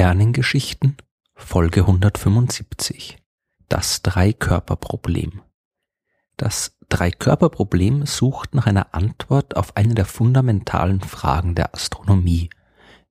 Sternengeschichten 0.00 0.96
Folge 1.34 1.80
175 1.80 3.18
Das 3.68 4.00
Dreikörperproblem 4.00 5.42
Das 6.38 6.74
Dreikörperproblem 6.88 8.06
sucht 8.06 8.54
nach 8.54 8.64
einer 8.64 8.94
Antwort 8.94 9.58
auf 9.58 9.76
eine 9.76 9.92
der 9.92 10.06
fundamentalen 10.06 11.02
Fragen 11.02 11.54
der 11.54 11.74
Astronomie. 11.74 12.48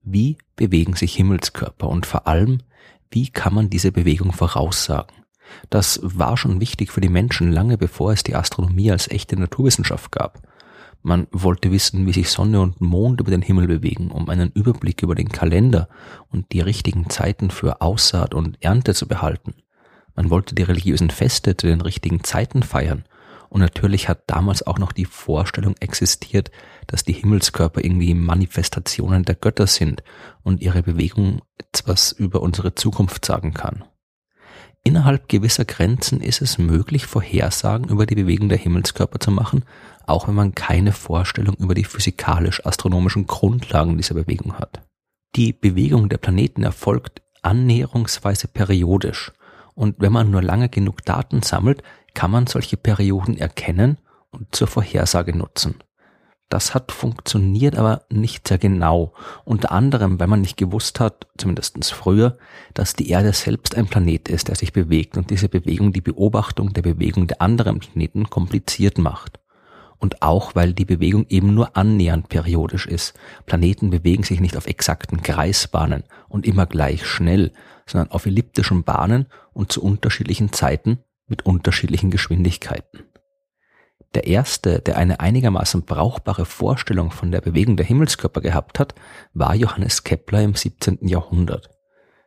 Wie 0.02 0.36
bewegen 0.56 0.96
sich 0.96 1.14
Himmelskörper 1.14 1.88
und 1.88 2.06
vor 2.06 2.26
allem, 2.26 2.60
wie 3.12 3.28
kann 3.28 3.54
man 3.54 3.70
diese 3.70 3.92
Bewegung 3.92 4.32
voraussagen? 4.32 5.14
Das 5.70 6.00
war 6.02 6.36
schon 6.36 6.60
wichtig 6.60 6.90
für 6.90 7.00
die 7.00 7.08
Menschen 7.08 7.52
lange 7.52 7.78
bevor 7.78 8.12
es 8.12 8.24
die 8.24 8.34
Astronomie 8.34 8.90
als 8.90 9.06
echte 9.06 9.38
Naturwissenschaft 9.38 10.10
gab. 10.10 10.42
Man 11.02 11.26
wollte 11.32 11.70
wissen, 11.70 12.06
wie 12.06 12.12
sich 12.12 12.30
Sonne 12.30 12.60
und 12.60 12.80
Mond 12.80 13.20
über 13.20 13.30
den 13.30 13.42
Himmel 13.42 13.66
bewegen, 13.66 14.10
um 14.10 14.28
einen 14.28 14.50
Überblick 14.52 15.02
über 15.02 15.14
den 15.14 15.30
Kalender 15.30 15.88
und 16.28 16.52
die 16.52 16.60
richtigen 16.60 17.08
Zeiten 17.08 17.50
für 17.50 17.80
Aussaat 17.80 18.34
und 18.34 18.62
Ernte 18.62 18.94
zu 18.94 19.08
behalten. 19.08 19.54
Man 20.14 20.28
wollte 20.28 20.54
die 20.54 20.62
religiösen 20.62 21.10
Feste 21.10 21.56
zu 21.56 21.66
den 21.66 21.80
richtigen 21.80 22.22
Zeiten 22.22 22.62
feiern. 22.62 23.04
Und 23.48 23.60
natürlich 23.60 24.08
hat 24.08 24.24
damals 24.26 24.64
auch 24.64 24.78
noch 24.78 24.92
die 24.92 25.06
Vorstellung 25.06 25.74
existiert, 25.80 26.50
dass 26.86 27.04
die 27.04 27.14
Himmelskörper 27.14 27.82
irgendwie 27.82 28.14
Manifestationen 28.14 29.24
der 29.24 29.34
Götter 29.34 29.66
sind 29.66 30.04
und 30.42 30.60
ihre 30.60 30.82
Bewegung 30.82 31.40
etwas 31.58 32.12
über 32.12 32.42
unsere 32.42 32.74
Zukunft 32.74 33.24
sagen 33.24 33.54
kann. 33.54 33.84
Innerhalb 34.82 35.28
gewisser 35.28 35.66
Grenzen 35.66 36.22
ist 36.22 36.40
es 36.40 36.58
möglich, 36.58 37.06
Vorhersagen 37.06 37.88
über 37.88 38.06
die 38.06 38.14
Bewegung 38.14 38.48
der 38.48 38.56
Himmelskörper 38.56 39.20
zu 39.20 39.30
machen, 39.30 39.64
auch 40.10 40.28
wenn 40.28 40.34
man 40.34 40.54
keine 40.54 40.92
Vorstellung 40.92 41.54
über 41.56 41.74
die 41.74 41.84
physikalisch-astronomischen 41.84 43.26
Grundlagen 43.26 43.96
dieser 43.96 44.14
Bewegung 44.14 44.54
hat. 44.58 44.82
Die 45.36 45.52
Bewegung 45.52 46.08
der 46.08 46.18
Planeten 46.18 46.62
erfolgt 46.62 47.22
annäherungsweise 47.42 48.48
periodisch, 48.48 49.32
und 49.74 49.96
wenn 49.98 50.12
man 50.12 50.30
nur 50.30 50.42
lange 50.42 50.68
genug 50.68 51.04
Daten 51.04 51.42
sammelt, 51.42 51.82
kann 52.12 52.30
man 52.30 52.46
solche 52.46 52.76
Perioden 52.76 53.38
erkennen 53.38 53.98
und 54.30 54.54
zur 54.54 54.66
Vorhersage 54.66 55.34
nutzen. 55.34 55.76
Das 56.50 56.74
hat 56.74 56.90
funktioniert, 56.90 57.76
aber 57.78 58.02
nicht 58.10 58.48
sehr 58.48 58.58
genau. 58.58 59.12
Unter 59.44 59.70
anderem, 59.70 60.18
weil 60.18 60.26
man 60.26 60.40
nicht 60.40 60.56
gewusst 60.56 60.98
hat, 60.98 61.28
zumindest 61.38 61.92
früher, 61.92 62.38
dass 62.74 62.94
die 62.94 63.08
Erde 63.08 63.32
selbst 63.32 63.76
ein 63.76 63.86
Planet 63.86 64.28
ist, 64.28 64.48
der 64.48 64.56
sich 64.56 64.72
bewegt 64.72 65.16
und 65.16 65.30
diese 65.30 65.48
Bewegung 65.48 65.92
die 65.92 66.00
Beobachtung 66.00 66.72
der 66.72 66.82
Bewegung 66.82 67.28
der 67.28 67.40
anderen 67.40 67.78
Planeten 67.78 68.28
kompliziert 68.28 68.98
macht. 68.98 69.38
Und 70.00 70.22
auch, 70.22 70.54
weil 70.54 70.72
die 70.72 70.86
Bewegung 70.86 71.26
eben 71.28 71.54
nur 71.54 71.76
annähernd 71.76 72.28
periodisch 72.28 72.86
ist. 72.86 73.14
Planeten 73.46 73.90
bewegen 73.90 74.24
sich 74.24 74.40
nicht 74.40 74.56
auf 74.56 74.66
exakten 74.66 75.22
Kreisbahnen 75.22 76.04
und 76.28 76.46
immer 76.46 76.66
gleich 76.66 77.06
schnell, 77.06 77.52
sondern 77.86 78.10
auf 78.10 78.26
elliptischen 78.26 78.82
Bahnen 78.82 79.26
und 79.52 79.70
zu 79.70 79.82
unterschiedlichen 79.82 80.52
Zeiten 80.52 81.00
mit 81.26 81.44
unterschiedlichen 81.44 82.10
Geschwindigkeiten. 82.10 83.04
Der 84.14 84.26
erste, 84.26 84.80
der 84.80 84.96
eine 84.96 85.20
einigermaßen 85.20 85.82
brauchbare 85.82 86.44
Vorstellung 86.44 87.12
von 87.12 87.30
der 87.30 87.40
Bewegung 87.40 87.76
der 87.76 87.86
Himmelskörper 87.86 88.40
gehabt 88.40 88.80
hat, 88.80 88.94
war 89.34 89.54
Johannes 89.54 90.02
Kepler 90.02 90.42
im 90.42 90.56
17. 90.56 91.06
Jahrhundert. 91.06 91.70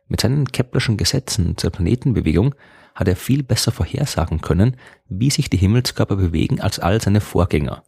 Mit 0.08 0.20
seinen 0.22 0.46
Keplerschen 0.46 0.96
Gesetzen 0.96 1.58
zur 1.58 1.70
Planetenbewegung 1.70 2.54
hat 2.94 3.08
er 3.08 3.16
viel 3.16 3.42
besser 3.42 3.72
vorhersagen 3.72 4.40
können, 4.40 4.76
wie 5.08 5.30
sich 5.30 5.50
die 5.50 5.56
Himmelskörper 5.56 6.16
bewegen 6.16 6.60
als 6.60 6.78
all 6.78 7.00
seine 7.00 7.20
Vorgänger. 7.20 7.84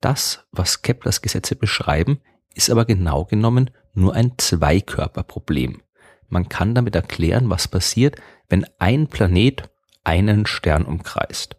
Das, 0.00 0.44
was 0.52 0.82
Keplers 0.82 1.22
Gesetze 1.22 1.56
beschreiben, 1.56 2.20
ist 2.54 2.70
aber 2.70 2.84
genau 2.84 3.24
genommen 3.24 3.70
nur 3.94 4.14
ein 4.14 4.32
Zweikörperproblem. 4.36 5.80
Man 6.28 6.48
kann 6.48 6.74
damit 6.74 6.94
erklären, 6.94 7.50
was 7.50 7.68
passiert, 7.68 8.16
wenn 8.48 8.66
ein 8.78 9.06
Planet 9.06 9.70
einen 10.04 10.46
Stern 10.46 10.84
umkreist. 10.84 11.56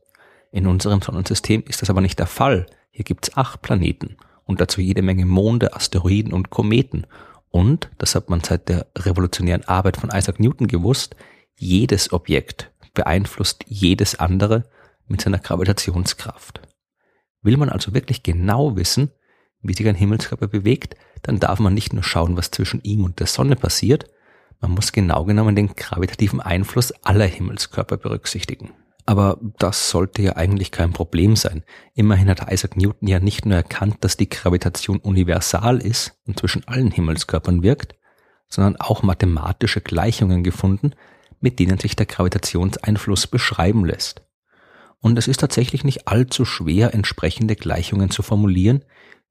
In 0.52 0.68
unserem 0.68 1.02
Sonnensystem 1.02 1.64
ist 1.68 1.82
das 1.82 1.90
aber 1.90 2.02
nicht 2.02 2.20
der 2.20 2.28
Fall. 2.28 2.68
Hier 2.92 3.06
gibt's 3.06 3.36
acht 3.36 3.62
Planeten 3.62 4.18
und 4.46 4.62
dazu 4.62 4.82
jede 4.82 5.02
Menge 5.02 5.26
Monde, 5.26 5.74
Asteroiden 5.76 6.34
und 6.34 6.50
Kometen. 6.50 7.08
Und, 7.50 7.90
das 7.98 8.16
hat 8.16 8.30
man 8.30 8.44
seit 8.44 8.70
der 8.70 8.88
revolutionären 8.98 9.64
Arbeit 9.66 9.98
von 9.98 10.10
Isaac 10.10 10.40
Newton 10.40 10.68
gewusst, 10.68 11.16
jedes 11.56 12.12
Objekt 12.12 12.72
beeinflusst 12.94 13.66
jedes 13.68 14.16
andere 14.20 14.66
mit 15.08 15.22
seiner 15.22 15.40
Gravitationskraft. 15.40 16.62
Will 17.42 17.58
man 17.58 17.70
also 17.70 17.94
wirklich 17.94 18.24
genau 18.24 18.76
wissen, 18.76 19.12
wie 19.62 19.74
sich 19.74 19.88
ein 19.88 19.96
Himmelskörper 19.96 20.48
bewegt, 20.48 20.96
dann 21.22 21.40
darf 21.40 21.60
man 21.60 21.74
nicht 21.74 21.94
nur 21.94 22.04
schauen, 22.04 22.38
was 22.38 22.52
zwischen 22.52 22.82
ihm 22.84 23.04
und 23.04 23.20
der 23.20 23.28
Sonne 23.28 23.56
passiert, 23.56 24.10
man 24.64 24.72
muss 24.72 24.94
genau 24.94 25.26
genommen 25.26 25.58
den 25.58 25.76
gravitativen 25.76 26.40
Einfluss 26.40 26.94
aller 27.04 27.26
Himmelskörper 27.26 27.98
berücksichtigen. 27.98 28.72
Aber 29.06 29.38
das 29.60 29.90
sollte 29.90 30.22
ja 30.22 30.38
eigentlich 30.38 30.72
kein 30.72 30.94
Problem 30.94 31.36
sein. 31.36 31.64
Immerhin 31.94 32.30
hat 32.30 32.50
Isaac 32.50 32.78
Newton 32.78 33.10
ja 33.10 33.20
nicht 33.20 33.46
nur 33.46 33.58
erkannt, 33.58 33.98
dass 34.00 34.16
die 34.16 34.30
Gravitation 34.30 35.00
universal 35.00 35.80
ist 35.82 36.18
und 36.26 36.40
zwischen 36.40 36.66
allen 36.66 36.92
Himmelskörpern 36.92 37.62
wirkt, 37.64 37.96
sondern 38.48 38.78
auch 38.78 39.04
mathematische 39.04 39.82
Gleichungen 39.82 40.44
gefunden, 40.44 40.94
mit 41.44 41.60
denen 41.60 41.78
sich 41.78 41.98
der 41.98 42.06
Gravitationseinfluss 42.06 43.28
beschreiben 43.28 43.84
lässt. 43.84 44.22
Und 45.02 45.18
es 45.20 45.28
ist 45.28 45.42
tatsächlich 45.42 45.84
nicht 45.84 46.08
allzu 46.08 46.46
schwer, 46.46 46.94
entsprechende 46.94 47.58
Gleichungen 47.58 48.10
zu 48.10 48.24
formulieren, 48.24 48.86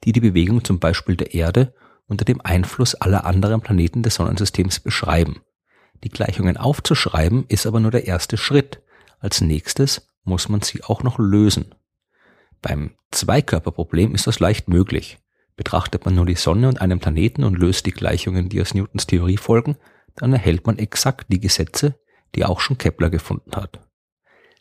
die 0.04 0.12
die 0.12 0.20
Bewegung 0.20 0.62
zum 0.62 0.78
Beispiel 0.78 1.16
der 1.16 1.32
Erde 1.32 1.74
unter 2.06 2.26
dem 2.26 2.42
Einfluss 2.42 2.94
aller 2.94 3.24
anderen 3.24 3.62
Planeten 3.62 4.02
des 4.02 4.16
Sonnensystems 4.16 4.80
beschreiben. 4.80 5.40
Die 6.04 6.10
Gleichungen 6.10 6.58
aufzuschreiben 6.58 7.46
ist 7.48 7.66
aber 7.66 7.80
nur 7.80 7.90
der 7.90 8.06
erste 8.06 8.36
Schritt, 8.36 8.82
als 9.18 9.40
nächstes 9.40 10.08
muss 10.22 10.50
man 10.50 10.60
sie 10.60 10.84
auch 10.84 11.02
noch 11.02 11.18
lösen. 11.18 11.74
Beim 12.60 12.90
Zweikörperproblem 13.10 14.14
ist 14.14 14.26
das 14.26 14.38
leicht 14.38 14.68
möglich. 14.68 15.18
Betrachtet 15.56 16.04
man 16.04 16.14
nur 16.14 16.26
die 16.26 16.34
Sonne 16.34 16.68
und 16.68 16.82
einen 16.82 17.00
Planeten 17.00 17.42
und 17.42 17.58
löst 17.58 17.86
die 17.86 17.92
Gleichungen, 17.92 18.50
die 18.50 18.60
aus 18.60 18.74
Newtons 18.74 19.06
Theorie 19.06 19.38
folgen, 19.38 19.76
dann 20.14 20.34
erhält 20.34 20.66
man 20.66 20.78
exakt 20.78 21.26
die 21.32 21.40
Gesetze, 21.40 21.94
die 22.34 22.44
auch 22.44 22.60
schon 22.60 22.78
Kepler 22.78 23.10
gefunden 23.10 23.54
hat. 23.54 23.80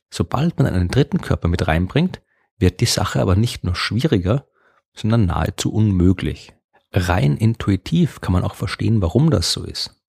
Sobald 0.10 0.58
man 0.58 0.68
einen 0.68 0.90
dritten 0.90 1.22
Körper 1.22 1.48
mit 1.48 1.68
reinbringt, 1.68 2.22
wird 2.58 2.80
die 2.82 2.86
Sache 2.86 3.22
aber 3.22 3.36
nicht 3.36 3.64
nur 3.64 3.76
schwieriger, 3.76 4.46
sondern 4.94 5.26
nahezu 5.26 5.74
unmöglich. 5.74 6.54
Rein 6.92 7.38
intuitiv 7.38 8.20
kann 8.20 8.34
man 8.34 8.44
auch 8.44 8.56
verstehen, 8.56 9.02
warum 9.02 9.30
das 9.30 9.54
so 9.54 9.64
ist. 9.64 10.02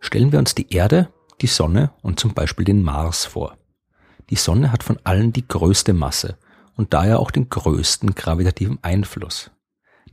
Stellen 0.00 0.32
wir 0.32 0.40
uns 0.40 0.54
die 0.54 0.72
Erde, 0.74 1.12
die 1.40 1.46
Sonne 1.46 1.92
und 2.02 2.18
zum 2.18 2.34
Beispiel 2.34 2.64
den 2.64 2.82
Mars 2.82 3.24
vor. 3.24 3.56
Die 4.30 4.36
Sonne 4.36 4.72
hat 4.72 4.82
von 4.82 4.98
allen 5.04 5.32
die 5.32 5.46
größte 5.46 5.92
Masse 5.92 6.36
und 6.74 6.92
daher 6.92 7.20
auch 7.20 7.30
den 7.30 7.48
größten 7.48 8.14
gravitativen 8.14 8.78
Einfluss. 8.82 9.52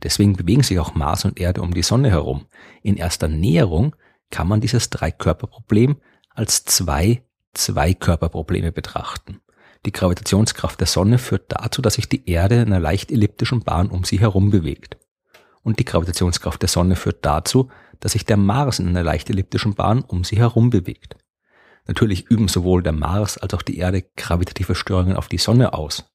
Deswegen 0.02 0.34
bewegen 0.34 0.62
sich 0.62 0.78
auch 0.78 0.94
Mars 0.94 1.24
und 1.24 1.40
Erde 1.40 1.62
um 1.62 1.74
die 1.74 1.82
Sonne 1.82 2.10
herum. 2.10 2.46
In 2.82 2.96
erster 2.96 3.28
Näherung 3.28 3.96
kann 4.30 4.48
man 4.48 4.60
dieses 4.60 4.90
Dreikörperproblem 4.90 5.96
als 6.34 6.64
zwei 6.64 7.22
Zweikörperprobleme 7.54 8.72
betrachten. 8.72 9.40
Die 9.86 9.92
Gravitationskraft 9.92 10.80
der 10.80 10.86
Sonne 10.86 11.18
führt 11.18 11.44
dazu, 11.48 11.82
dass 11.82 11.94
sich 11.94 12.08
die 12.08 12.28
Erde 12.28 12.56
in 12.56 12.66
einer 12.66 12.80
leicht 12.80 13.12
elliptischen 13.12 13.60
Bahn 13.60 13.88
um 13.88 14.04
sie 14.04 14.18
herum 14.18 14.50
bewegt. 14.50 14.96
Und 15.62 15.78
die 15.78 15.84
Gravitationskraft 15.84 16.60
der 16.60 16.68
Sonne 16.68 16.96
führt 16.96 17.24
dazu, 17.24 17.70
dass 18.00 18.12
sich 18.12 18.24
der 18.24 18.36
Mars 18.36 18.78
in 18.78 18.88
einer 18.88 19.02
leicht 19.02 19.30
elliptischen 19.30 19.74
Bahn 19.74 20.02
um 20.02 20.24
sie 20.24 20.36
herum 20.36 20.70
bewegt. 20.70 21.16
Natürlich 21.86 22.26
üben 22.26 22.48
sowohl 22.48 22.82
der 22.82 22.92
Mars 22.92 23.38
als 23.38 23.54
auch 23.54 23.62
die 23.62 23.78
Erde 23.78 24.02
gravitative 24.16 24.74
Störungen 24.74 25.16
auf 25.16 25.28
die 25.28 25.38
Sonne 25.38 25.74
aus. 25.74 26.10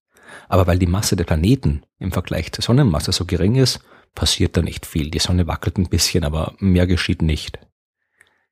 Aber 0.48 0.68
weil 0.68 0.80
die 0.80 0.88
Masse 0.88 1.16
der 1.16 1.24
Planeten 1.24 1.84
im 2.00 2.12
Vergleich 2.12 2.52
zur 2.52 2.64
Sonnenmasse 2.64 3.12
so 3.12 3.26
gering 3.26 3.56
ist, 3.56 3.80
passiert 4.16 4.58
da 4.58 4.62
nicht 4.62 4.86
viel. 4.86 5.12
Die 5.12 5.20
Sonne 5.20 5.48
wackelt 5.48 5.78
ein 5.78 5.90
bisschen, 5.90 6.24
aber 6.24 6.56
mehr 6.60 6.88
geschieht 6.88 7.22
nicht. 7.22 7.60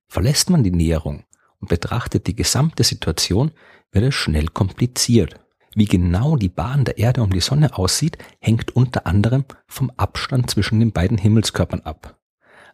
Verlässt 0.08 0.50
man 0.50 0.64
die 0.64 0.72
Näherung 0.72 1.26
und 1.60 1.70
betrachtet 1.70 2.28
die 2.28 2.36
gesamte 2.36 2.84
Situation, 2.84 3.52
wird 3.92 4.06
es 4.06 4.16
schnell 4.16 4.48
kompliziert. 4.48 5.40
Wie 5.76 5.86
genau 5.86 6.36
die 6.38 6.50
Bahn 6.50 6.86
der 6.86 6.98
Erde 6.98 7.22
um 7.22 7.32
die 7.32 7.40
Sonne 7.40 7.78
aussieht, 7.78 8.18
hängt 8.40 8.76
unter 8.76 9.06
anderem 9.06 9.46
vom 9.68 9.92
Abstand 9.96 10.50
zwischen 10.50 10.80
den 10.80 10.92
beiden 10.92 11.18
Himmelskörpern 11.18 11.82
ab. 11.82 12.17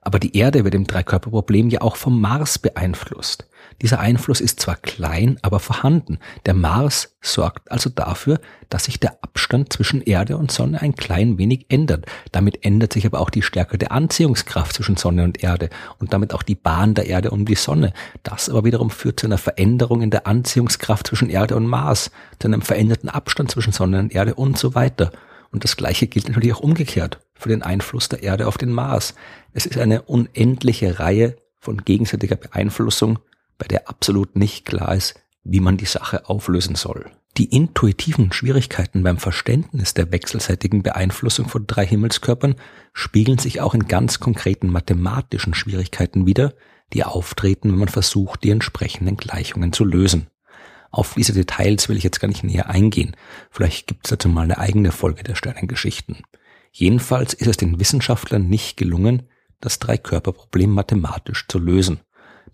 Aber 0.03 0.19
die 0.19 0.35
Erde 0.37 0.63
wird 0.63 0.75
im 0.75 0.85
Dreikörperproblem 0.85 1.69
ja 1.69 1.81
auch 1.81 1.95
vom 1.95 2.19
Mars 2.19 2.59
beeinflusst. 2.59 3.47
Dieser 3.81 3.99
Einfluss 3.99 4.41
ist 4.41 4.59
zwar 4.59 4.75
klein, 4.75 5.37
aber 5.41 5.59
vorhanden. 5.59 6.19
Der 6.45 6.53
Mars 6.53 7.15
sorgt 7.21 7.71
also 7.71 7.89
dafür, 7.89 8.39
dass 8.69 8.85
sich 8.85 8.99
der 8.99 9.17
Abstand 9.23 9.71
zwischen 9.71 10.01
Erde 10.01 10.37
und 10.37 10.51
Sonne 10.51 10.81
ein 10.81 10.95
klein 10.95 11.37
wenig 11.37 11.65
ändert. 11.69 12.05
Damit 12.31 12.65
ändert 12.65 12.93
sich 12.93 13.05
aber 13.05 13.19
auch 13.19 13.29
die 13.29 13.41
Stärke 13.41 13.77
der 13.77 13.91
Anziehungskraft 13.91 14.75
zwischen 14.75 14.97
Sonne 14.97 15.23
und 15.23 15.43
Erde 15.43 15.69
und 15.99 16.13
damit 16.13 16.33
auch 16.33 16.43
die 16.43 16.55
Bahn 16.55 16.93
der 16.93 17.07
Erde 17.07 17.31
um 17.31 17.45
die 17.45 17.55
Sonne. 17.55 17.93
Das 18.23 18.49
aber 18.49 18.65
wiederum 18.65 18.89
führt 18.89 19.19
zu 19.19 19.27
einer 19.27 19.37
Veränderung 19.37 20.01
in 20.01 20.11
der 20.11 20.27
Anziehungskraft 20.27 21.07
zwischen 21.07 21.29
Erde 21.29 21.55
und 21.55 21.65
Mars, 21.65 22.11
zu 22.39 22.47
einem 22.47 22.61
veränderten 22.61 23.09
Abstand 23.09 23.51
zwischen 23.51 23.73
Sonne 23.73 23.99
und 23.99 24.13
Erde 24.13 24.35
und 24.35 24.57
so 24.57 24.75
weiter. 24.75 25.11
Und 25.51 25.63
das 25.63 25.77
Gleiche 25.77 26.07
gilt 26.07 26.27
natürlich 26.27 26.53
auch 26.53 26.61
umgekehrt 26.61 27.19
für 27.43 27.49
den 27.49 27.61
Einfluss 27.61 28.09
der 28.09 28.23
Erde 28.23 28.47
auf 28.47 28.57
den 28.57 28.71
Mars. 28.71 29.15
Es 29.51 29.65
ist 29.65 29.77
eine 29.77 30.03
unendliche 30.03 30.99
Reihe 30.99 31.35
von 31.59 31.83
gegenseitiger 31.83 32.37
Beeinflussung, 32.37 33.19
bei 33.57 33.67
der 33.67 33.89
absolut 33.89 34.35
nicht 34.35 34.65
klar 34.65 34.95
ist, 34.95 35.15
wie 35.43 35.59
man 35.59 35.77
die 35.77 35.85
Sache 35.85 36.29
auflösen 36.29 36.75
soll. 36.75 37.11
Die 37.37 37.53
intuitiven 37.53 38.31
Schwierigkeiten 38.31 39.03
beim 39.03 39.17
Verständnis 39.17 39.93
der 39.93 40.11
wechselseitigen 40.11 40.83
Beeinflussung 40.83 41.49
von 41.49 41.67
drei 41.67 41.85
Himmelskörpern 41.85 42.55
spiegeln 42.93 43.39
sich 43.39 43.59
auch 43.59 43.73
in 43.73 43.87
ganz 43.87 44.19
konkreten 44.19 44.67
mathematischen 44.67 45.53
Schwierigkeiten 45.53 46.25
wider, 46.25 46.53
die 46.93 47.03
auftreten, 47.03 47.71
wenn 47.71 47.79
man 47.79 47.87
versucht, 47.89 48.43
die 48.43 48.51
entsprechenden 48.51 49.17
Gleichungen 49.17 49.73
zu 49.73 49.83
lösen. 49.83 50.27
Auf 50.91 51.15
diese 51.15 51.33
Details 51.33 51.89
will 51.89 51.97
ich 51.97 52.03
jetzt 52.03 52.19
gar 52.19 52.27
nicht 52.27 52.43
näher 52.43 52.69
eingehen. 52.69 53.15
Vielleicht 53.49 53.87
gibt 53.87 54.05
es 54.05 54.11
dazu 54.11 54.29
mal 54.29 54.43
eine 54.43 54.59
eigene 54.59 54.91
Folge 54.91 55.23
der 55.23 55.35
Sternengeschichten. 55.35 56.17
Jedenfalls 56.75 57.35
ist 57.35 57.47
es 57.47 57.57
den 57.57 57.79
Wissenschaftlern 57.79 58.49
nicht 58.49 58.77
gelungen, 58.77 59.29
das 59.61 59.77
Dreikörperproblem 59.77 60.71
mathematisch 60.71 61.47
zu 61.47 61.59
lösen. 61.59 61.99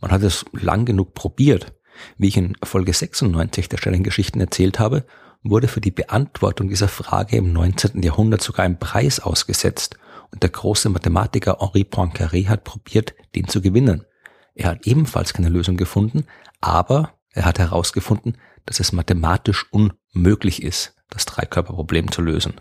Man 0.02 0.12
hat 0.12 0.24
es 0.24 0.46
lang 0.52 0.84
genug 0.84 1.14
probiert, 1.14 1.74
wie 2.18 2.28
ich 2.28 2.38
in 2.38 2.56
Folge 2.62 2.94
96 2.94 3.70
der 3.70 3.78
Sternengeschichten 3.78 4.42
erzählt 4.42 4.78
habe, 4.78 5.06
wurde 5.42 5.70
für 5.70 5.80
die 5.80 5.92
Beantwortung 5.92 6.68
dieser 6.68 6.90
Frage 6.90 7.38
im 7.38 7.54
19. 7.54 8.04
Jahrhundert 8.04 8.42
sogar 8.42 8.66
ein 8.66 8.78
Preis 8.78 9.22
ausgesetzt 9.22 9.98
und 10.32 10.44
der 10.44 10.50
große 10.50 10.90
Mathematiker 10.90 11.58
Henri 11.62 11.84
Poincaré 11.84 12.48
hat 12.48 12.66
probiert, 12.66 13.16
den 13.36 13.48
zu 13.48 13.62
gewinnen. 13.62 14.06
Er 14.54 14.72
hat 14.72 14.86
ebenfalls 14.86 15.34
keine 15.34 15.50
Lösung 15.50 15.78
gefunden, 15.78 16.26
aber 16.60 17.14
er 17.32 17.46
hat 17.46 17.58
herausgefunden, 17.58 18.38
dass 18.66 18.82
es 18.82 18.92
mathematisch 18.92 19.66
unmöglich 19.72 20.62
ist, 20.62 20.94
das 21.10 21.26
Dreikörperproblem 21.26 22.12
zu 22.12 22.22
lösen. 22.22 22.56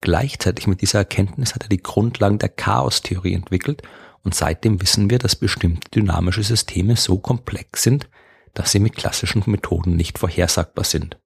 Gleichzeitig 0.00 0.66
mit 0.66 0.82
dieser 0.82 1.00
Erkenntnis 1.00 1.54
hat 1.54 1.62
er 1.64 1.68
die 1.68 1.82
Grundlagen 1.82 2.38
der 2.38 2.48
Chaostheorie 2.48 3.34
entwickelt 3.34 3.82
und 4.22 4.34
seitdem 4.34 4.80
wissen 4.80 5.08
wir, 5.10 5.18
dass 5.18 5.36
bestimmte 5.36 5.88
dynamische 5.90 6.42
Systeme 6.42 6.96
so 6.96 7.18
komplex 7.18 7.82
sind, 7.82 8.08
dass 8.54 8.72
sie 8.72 8.80
mit 8.80 8.96
klassischen 8.96 9.42
Methoden 9.46 9.96
nicht 9.96 10.18
vorhersagbar 10.18 10.84
sind. 10.84 11.18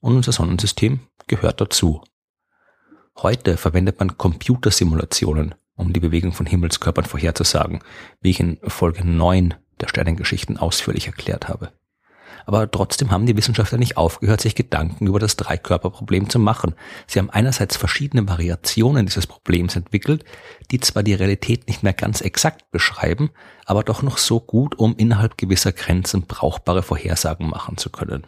Und 0.00 0.16
unser 0.16 0.32
Sonnensystem 0.32 1.00
gehört 1.26 1.60
dazu. 1.60 2.02
Heute 3.18 3.56
verwendet 3.56 3.98
man 3.98 4.16
Computersimulationen, 4.16 5.54
um 5.74 5.92
die 5.92 6.00
Bewegung 6.00 6.32
von 6.32 6.46
Himmelskörpern 6.46 7.04
vorherzusagen, 7.04 7.80
wie 8.20 8.30
ich 8.30 8.40
in 8.40 8.58
Folge 8.62 9.06
9 9.06 9.54
der 9.80 9.88
Sternengeschichten 9.88 10.56
ausführlich 10.56 11.06
erklärt 11.06 11.48
habe. 11.48 11.72
Aber 12.46 12.70
trotzdem 12.70 13.10
haben 13.10 13.26
die 13.26 13.36
Wissenschaftler 13.36 13.78
nicht 13.78 13.96
aufgehört, 13.96 14.40
sich 14.40 14.54
Gedanken 14.54 15.06
über 15.06 15.18
das 15.18 15.36
Dreikörperproblem 15.36 16.28
zu 16.28 16.38
machen. 16.38 16.74
Sie 17.06 17.18
haben 17.18 17.30
einerseits 17.30 17.76
verschiedene 17.76 18.28
Variationen 18.28 19.06
dieses 19.06 19.26
Problems 19.26 19.76
entwickelt, 19.76 20.24
die 20.70 20.80
zwar 20.80 21.02
die 21.02 21.14
Realität 21.14 21.68
nicht 21.68 21.82
mehr 21.82 21.92
ganz 21.92 22.20
exakt 22.20 22.70
beschreiben, 22.70 23.30
aber 23.66 23.84
doch 23.84 24.02
noch 24.02 24.18
so 24.18 24.40
gut, 24.40 24.78
um 24.78 24.96
innerhalb 24.96 25.38
gewisser 25.38 25.72
Grenzen 25.72 26.22
brauchbare 26.22 26.82
Vorhersagen 26.82 27.48
machen 27.48 27.76
zu 27.76 27.90
können. 27.90 28.26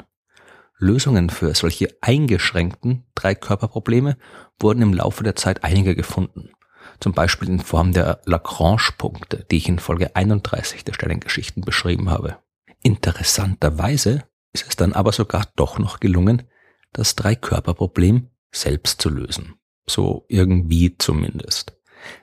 Lösungen 0.78 1.30
für 1.30 1.54
solche 1.54 1.96
eingeschränkten 2.00 3.04
Dreikörperprobleme 3.14 4.16
wurden 4.58 4.82
im 4.82 4.94
Laufe 4.94 5.22
der 5.22 5.36
Zeit 5.36 5.62
einige 5.62 5.94
gefunden. 5.94 6.50
Zum 6.98 7.12
Beispiel 7.12 7.48
in 7.48 7.60
Form 7.60 7.92
der 7.92 8.20
Lagrange-Punkte, 8.24 9.46
die 9.50 9.58
ich 9.58 9.68
in 9.68 9.78
Folge 9.78 10.16
31 10.16 10.84
der 10.84 10.92
Sternengeschichten 10.92 11.62
beschrieben 11.62 12.10
habe. 12.10 12.38
Interessanterweise 12.82 14.24
ist 14.52 14.66
es 14.68 14.76
dann 14.76 14.92
aber 14.92 15.12
sogar 15.12 15.46
doch 15.56 15.78
noch 15.78 16.00
gelungen, 16.00 16.42
das 16.92 17.14
Dreikörperproblem 17.16 18.28
selbst 18.50 19.00
zu 19.00 19.08
lösen. 19.08 19.54
So 19.86 20.26
irgendwie 20.28 20.96
zumindest. 20.98 21.76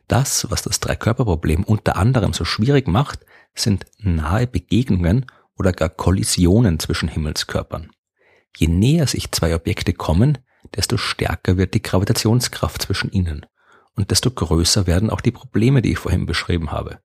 Das, 0.07 0.49
was 0.49 0.61
das 0.61 0.79
Dreikörperproblem 0.79 1.63
unter 1.63 1.95
anderem 1.95 2.33
so 2.33 2.45
schwierig 2.45 2.87
macht, 2.87 3.25
sind 3.55 3.85
nahe 3.97 4.47
Begegnungen 4.47 5.25
oder 5.57 5.71
gar 5.71 5.89
Kollisionen 5.89 6.79
zwischen 6.79 7.09
Himmelskörpern. 7.09 7.91
Je 8.57 8.67
näher 8.67 9.07
sich 9.07 9.31
zwei 9.31 9.55
Objekte 9.55 9.93
kommen, 9.93 10.37
desto 10.75 10.97
stärker 10.97 11.57
wird 11.57 11.73
die 11.73 11.81
Gravitationskraft 11.81 12.81
zwischen 12.81 13.11
ihnen 13.11 13.45
und 13.95 14.11
desto 14.11 14.31
größer 14.31 14.87
werden 14.87 15.09
auch 15.09 15.21
die 15.21 15.31
Probleme, 15.31 15.81
die 15.81 15.91
ich 15.91 15.99
vorhin 15.99 16.25
beschrieben 16.25 16.71
habe. 16.71 16.99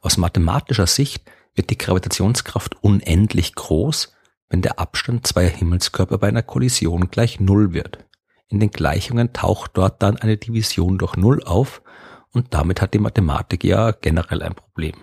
Aus 0.00 0.16
mathematischer 0.16 0.86
Sicht 0.86 1.24
wird 1.54 1.70
die 1.70 1.78
Gravitationskraft 1.78 2.82
unendlich 2.82 3.54
groß, 3.54 4.14
wenn 4.48 4.62
der 4.62 4.78
Abstand 4.78 5.26
zweier 5.26 5.50
Himmelskörper 5.50 6.18
bei 6.18 6.28
einer 6.28 6.42
Kollision 6.42 7.10
gleich 7.10 7.40
Null 7.40 7.72
wird. 7.72 8.04
In 8.48 8.58
den 8.58 8.70
Gleichungen 8.70 9.32
taucht 9.32 9.72
dort 9.74 10.02
dann 10.02 10.16
eine 10.16 10.36
Division 10.36 10.98
durch 10.98 11.16
Null 11.16 11.42
auf 11.44 11.82
und 12.32 12.52
damit 12.52 12.80
hat 12.80 12.94
die 12.94 12.98
Mathematik 12.98 13.64
ja 13.64 13.92
generell 13.92 14.42
ein 14.42 14.54
Problem. 14.54 14.94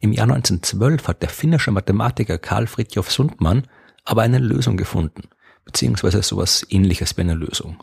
Im 0.00 0.12
Jahr 0.12 0.30
1912 0.30 1.08
hat 1.08 1.22
der 1.22 1.28
finnische 1.28 1.72
Mathematiker 1.72 2.38
Karl 2.38 2.68
Fritjof 2.68 3.10
Sundmann 3.10 3.66
aber 4.04 4.22
eine 4.22 4.38
Lösung 4.38 4.76
gefunden, 4.76 5.28
beziehungsweise 5.64 6.22
sowas 6.22 6.64
ähnliches 6.70 7.16
wie 7.16 7.22
eine 7.22 7.34
Lösung. 7.34 7.82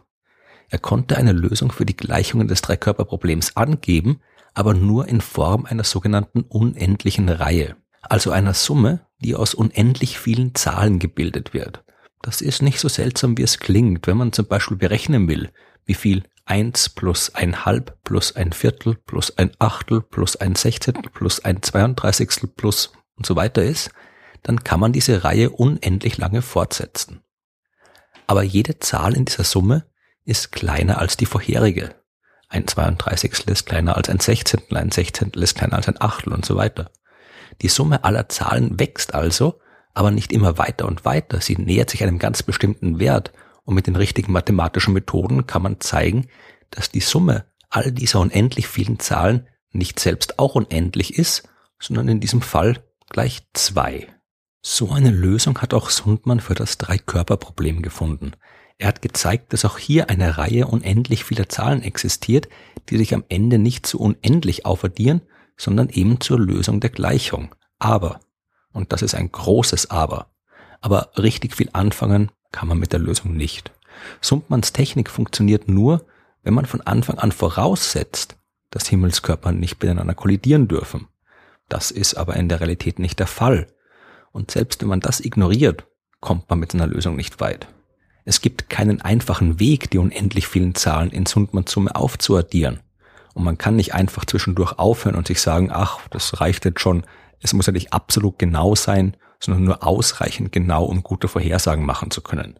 Er 0.70 0.80
konnte 0.80 1.18
eine 1.18 1.34
Lösung 1.34 1.72
für 1.72 1.86
die 1.86 1.98
Gleichungen 1.98 2.48
des 2.48 2.62
Dreikörperproblems 2.62 3.58
angeben, 3.58 4.22
aber 4.56 4.74
nur 4.74 5.08
in 5.08 5.22
Form 5.22 5.66
einer 5.66 5.84
sogenannten 5.84 6.42
unendlichen 6.42 7.30
Reihe, 7.30 7.76
also 8.02 8.32
einer 8.32 8.54
Summe, 8.54 9.06
die 9.20 9.36
aus 9.36 9.54
unendlich 9.54 10.18
vielen 10.18 10.56
Zahlen 10.56 10.98
gebildet 10.98 11.54
wird. 11.54 11.84
Das 12.22 12.42
ist 12.42 12.62
nicht 12.62 12.80
so 12.80 12.88
seltsam, 12.88 13.38
wie 13.38 13.44
es 13.44 13.60
klingt, 13.60 14.08
wenn 14.08 14.18
man 14.18 14.34
zum 14.34 14.48
Beispiel 14.48 14.78
berechnen 14.78 15.28
will, 15.28 15.52
wie 15.86 15.94
viel 15.94 16.24
eins 16.46 16.90
plus 16.90 17.36
ein 17.36 17.66
Halb 17.66 17.98
plus 18.04 18.36
ein 18.36 18.54
Viertel 18.54 18.96
plus 18.96 19.38
ein 19.38 19.52
Achtel 19.60 20.02
plus 20.02 20.36
ein 20.36 20.56
Sechzehntel 20.56 21.12
plus 21.12 21.44
ein 21.44 21.62
Zweiunddreißigstel 21.62 22.50
plus 22.50 22.94
und 23.16 23.26
so 23.26 23.36
weiter 23.36 23.64
ist, 23.64 23.92
dann 24.42 24.64
kann 24.64 24.80
man 24.80 24.94
diese 24.94 25.24
Reihe 25.24 25.50
unendlich 25.50 26.18
lange 26.18 26.42
fortsetzen. 26.42 27.22
Aber 28.28 28.44
jede 28.44 28.80
Zahl 28.80 29.16
in 29.16 29.26
dieser 29.26 29.44
Summe 29.44 29.86
ist 30.24 30.52
kleiner 30.52 31.00
als 31.00 31.18
die 31.18 31.26
vorherige 31.26 31.96
ein 32.50 32.68
32. 32.68 33.48
ist 33.48 33.66
kleiner 33.66 33.98
als 33.98 34.10
ein 34.10 34.20
Sechzehntel, 34.20 34.78
ein 34.78 34.92
Sechzehntel 34.92 35.44
ist 35.44 35.56
kleiner 35.56 35.78
als 35.78 35.88
ein 35.88 36.00
Achtel 36.00 36.34
und 36.34 36.46
so 36.46 36.56
weiter. 36.56 36.92
Die 37.62 37.68
Summe 37.68 38.04
aller 38.04 38.30
Zahlen 38.30 38.80
wächst 38.80 39.14
also, 39.14 39.60
aber 39.94 40.12
nicht 40.12 40.32
immer 40.32 40.58
weiter 40.58 40.86
und 40.86 41.06
weiter. 41.06 41.42
Sie 41.42 41.56
nähert 41.56 41.90
sich 41.90 42.04
einem 42.04 42.20
ganz 42.20 42.44
bestimmten 42.44 43.00
Wert 43.00 43.32
und 43.64 43.76
mit 43.76 43.88
den 43.88 43.96
richtigen 43.96 44.32
mathematischen 44.32 44.94
Methoden 44.94 45.48
kann 45.48 45.62
man 45.62 45.80
zeigen, 45.80 46.28
dass 46.70 46.92
die 46.92 47.00
Summe 47.00 47.46
all 47.70 47.92
dieser 47.92 48.20
unendlich 48.20 48.68
vielen 48.68 49.00
Zahlen 49.00 49.48
nicht 49.72 50.00
selbst 50.00 50.40
auch 50.40 50.56
unendlich 50.56 51.18
ist, 51.18 51.50
sondern 51.80 52.08
in 52.08 52.20
diesem 52.20 52.42
Fall 52.42 52.84
gleich 53.10 53.44
zwei. 53.54 54.08
So 54.62 54.92
eine 54.92 55.12
Lösung 55.12 55.60
hat 55.60 55.74
auch 55.74 55.90
Sundmann 55.90 56.40
für 56.40 56.56
das 56.56 56.78
Dreikörperproblem 56.78 57.82
gefunden. 57.82 58.32
Er 58.78 58.90
hat 58.90 59.02
gezeigt, 59.02 59.54
dass 59.54 59.66
auch 59.66 59.78
hier 59.78 60.10
eine 60.10 60.38
Reihe 60.38 60.68
unendlich 60.68 61.24
vieler 61.24 61.48
Zahlen 61.48 61.82
existiert, 61.82 62.50
die 62.90 62.98
sich 62.98 63.14
am 63.14 63.24
Ende 63.30 63.58
nicht 63.58 63.86
zu 63.86 64.00
unendlich 64.00 64.66
aufaddieren, 64.66 65.22
sondern 65.58 65.90
eben 65.90 66.20
zur 66.20 66.40
Lösung 66.40 66.82
der 66.82 66.90
Gleichung. 66.90 67.56
Aber, 67.80 68.20
und 68.74 68.92
das 68.92 69.02
ist 69.02 69.16
ein 69.16 69.32
großes 69.32 69.90
Aber, 69.90 70.28
aber 70.82 71.12
richtig 71.18 71.56
viel 71.56 71.70
anfangen 71.74 72.32
kann 72.52 72.68
man 72.68 72.78
mit 72.78 72.92
der 72.92 73.00
Lösung 73.00 73.36
nicht. 73.36 73.72
Sumpmanns 74.22 74.74
Technik 74.74 75.10
funktioniert 75.10 75.70
nur, 75.70 76.06
wenn 76.44 76.54
man 76.54 76.66
von 76.66 76.82
Anfang 76.82 77.18
an 77.18 77.32
voraussetzt, 77.32 78.38
dass 78.70 78.88
Himmelskörper 78.88 79.52
nicht 79.52 79.82
miteinander 79.82 80.14
kollidieren 80.14 80.68
dürfen. 80.68 81.08
Das 81.70 81.92
ist 81.92 82.16
aber 82.16 82.36
in 82.36 82.50
der 82.50 82.60
Realität 82.60 83.00
nicht 83.00 83.20
der 83.20 83.28
Fall. 83.28 83.68
Und 84.32 84.52
selbst 84.52 84.82
wenn 84.82 84.90
man 84.90 85.00
das 85.00 85.22
ignoriert, 85.22 85.86
kommt 86.20 86.50
man 86.50 86.60
mit 86.60 86.74
einer 86.74 86.88
Lösung 86.88 87.16
nicht 87.16 87.40
weit. 87.40 87.68
Es 88.26 88.42
gibt 88.42 88.70
keinen 88.70 89.02
einfachen 89.02 89.60
Weg, 89.60 89.92
die 89.92 90.00
unendlich 90.00 90.48
vielen 90.48 90.74
Zahlen 90.74 91.12
in 91.12 91.28
Sundmanns 91.28 91.72
Summe 91.72 91.96
aufzuaddieren. 91.96 92.80
Und 93.36 93.44
man 93.44 93.60
kann 93.60 93.76
nicht 93.76 93.94
einfach 93.94 94.26
zwischendurch 94.26 94.80
aufhören 94.80 95.16
und 95.16 95.28
sich 95.28 95.40
sagen, 95.40 95.70
ach, 95.72 96.00
das 96.10 96.42
reicht 96.42 96.66
jetzt 96.66 96.82
schon. 96.82 97.04
Es 97.40 97.54
muss 97.54 97.68
ja 97.68 97.74
nicht 97.74 97.94
absolut 97.94 98.40
genau 98.40 98.74
sein, 98.74 99.16
sondern 99.40 99.64
nur 99.64 99.86
ausreichend 99.86 100.52
genau, 100.52 100.86
um 100.86 101.04
gute 101.04 101.28
Vorhersagen 101.28 101.86
machen 101.86 102.10
zu 102.10 102.22
können. 102.22 102.60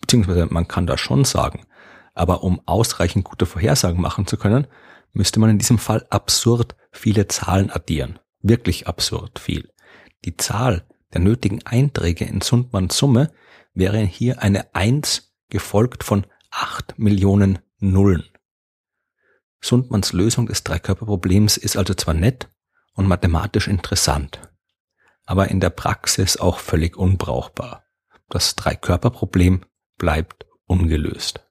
Beziehungsweise 0.00 0.46
man 0.50 0.68
kann 0.68 0.86
das 0.86 1.00
schon 1.00 1.24
sagen. 1.24 1.64
Aber 2.12 2.42
um 2.42 2.60
ausreichend 2.66 3.24
gute 3.24 3.46
Vorhersagen 3.46 4.00
machen 4.00 4.26
zu 4.26 4.36
können, 4.36 4.66
müsste 5.12 5.40
man 5.40 5.48
in 5.48 5.58
diesem 5.58 5.78
Fall 5.78 6.06
absurd 6.10 6.76
viele 6.92 7.26
Zahlen 7.28 7.70
addieren. 7.70 8.18
Wirklich 8.42 8.86
absurd 8.86 9.38
viel. 9.38 9.70
Die 10.24 10.36
Zahl 10.36 10.84
der 11.14 11.20
nötigen 11.20 11.64
Einträge 11.64 12.24
in 12.24 12.42
Sundmanns 12.42 12.98
Summe 12.98 13.32
wäre 13.76 13.98
hier 14.00 14.42
eine 14.42 14.74
Eins 14.74 15.34
gefolgt 15.48 16.02
von 16.02 16.26
acht 16.50 16.98
Millionen 16.98 17.60
Nullen. 17.78 18.24
Sundmanns 19.60 20.12
Lösung 20.12 20.46
des 20.46 20.64
Dreikörperproblems 20.64 21.56
ist 21.56 21.76
also 21.76 21.94
zwar 21.94 22.14
nett 22.14 22.48
und 22.94 23.06
mathematisch 23.06 23.68
interessant, 23.68 24.40
aber 25.24 25.48
in 25.48 25.60
der 25.60 25.70
Praxis 25.70 26.36
auch 26.38 26.58
völlig 26.58 26.96
unbrauchbar. 26.96 27.84
Das 28.28 28.56
Dreikörperproblem 28.56 29.64
bleibt 29.98 30.46
ungelöst. 30.64 31.45